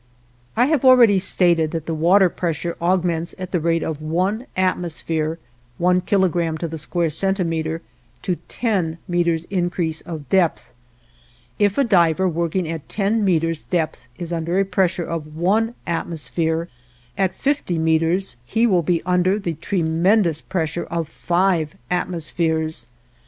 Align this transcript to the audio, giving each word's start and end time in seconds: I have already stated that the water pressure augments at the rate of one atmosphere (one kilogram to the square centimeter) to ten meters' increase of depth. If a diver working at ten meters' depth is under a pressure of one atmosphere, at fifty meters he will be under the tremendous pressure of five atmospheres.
I 0.57 0.65
have 0.65 0.83
already 0.83 1.19
stated 1.19 1.69
that 1.69 1.85
the 1.85 1.93
water 1.93 2.27
pressure 2.27 2.75
augments 2.81 3.35
at 3.37 3.51
the 3.51 3.59
rate 3.59 3.83
of 3.83 4.01
one 4.01 4.47
atmosphere 4.57 5.37
(one 5.77 6.01
kilogram 6.01 6.57
to 6.57 6.67
the 6.67 6.79
square 6.79 7.11
centimeter) 7.11 7.83
to 8.23 8.37
ten 8.47 8.97
meters' 9.07 9.45
increase 9.51 10.01
of 10.01 10.27
depth. 10.27 10.73
If 11.59 11.77
a 11.77 11.83
diver 11.83 12.27
working 12.27 12.67
at 12.67 12.89
ten 12.89 13.23
meters' 13.23 13.61
depth 13.61 14.07
is 14.17 14.33
under 14.33 14.57
a 14.59 14.65
pressure 14.65 15.05
of 15.05 15.35
one 15.37 15.75
atmosphere, 15.85 16.67
at 17.15 17.35
fifty 17.35 17.77
meters 17.77 18.37
he 18.43 18.65
will 18.65 18.81
be 18.81 19.03
under 19.05 19.37
the 19.37 19.53
tremendous 19.53 20.41
pressure 20.41 20.85
of 20.85 21.07
five 21.07 21.75
atmospheres. 21.91 22.87